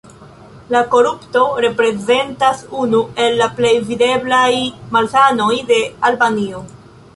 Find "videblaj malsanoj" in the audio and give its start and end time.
3.91-5.53